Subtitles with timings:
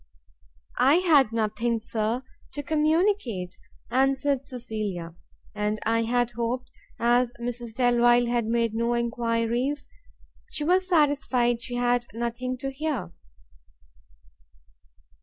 [0.79, 3.55] "I had nothing, Sir, to communicate,"
[3.91, 5.13] answered Cecilia,
[5.53, 9.85] "and I had hoped, as Mrs Delvile made no enquiries,
[10.49, 13.11] she was satisfied she had nothing to hear."